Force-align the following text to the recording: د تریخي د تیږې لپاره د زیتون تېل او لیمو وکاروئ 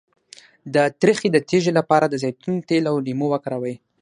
د 0.73 0.75
تریخي 0.99 1.27
د 1.31 1.37
تیږې 1.47 1.71
لپاره 1.79 2.05
د 2.07 2.15
زیتون 2.23 2.55
تېل 2.69 2.83
او 2.91 2.95
لیمو 3.05 3.27
وکاروئ 3.31 3.75